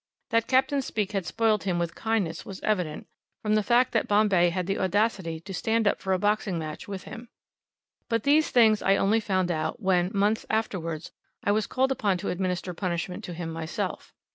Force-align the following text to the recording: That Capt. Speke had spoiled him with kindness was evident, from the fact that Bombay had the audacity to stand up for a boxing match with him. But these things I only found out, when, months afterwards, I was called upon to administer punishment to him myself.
That 0.31 0.47
Capt. 0.47 0.73
Speke 0.83 1.11
had 1.11 1.27
spoiled 1.27 1.65
him 1.65 1.77
with 1.77 1.93
kindness 1.93 2.43
was 2.43 2.59
evident, 2.61 3.05
from 3.43 3.53
the 3.53 3.61
fact 3.61 3.91
that 3.91 4.07
Bombay 4.07 4.49
had 4.49 4.65
the 4.65 4.79
audacity 4.79 5.39
to 5.41 5.53
stand 5.53 5.87
up 5.87 5.99
for 6.01 6.11
a 6.11 6.17
boxing 6.17 6.57
match 6.57 6.87
with 6.87 7.03
him. 7.03 7.29
But 8.09 8.23
these 8.23 8.49
things 8.49 8.81
I 8.81 8.95
only 8.95 9.19
found 9.19 9.51
out, 9.51 9.79
when, 9.79 10.09
months 10.11 10.43
afterwards, 10.49 11.11
I 11.43 11.51
was 11.51 11.67
called 11.67 11.91
upon 11.91 12.17
to 12.17 12.29
administer 12.29 12.73
punishment 12.73 13.23
to 13.25 13.35
him 13.35 13.51
myself. 13.53 14.11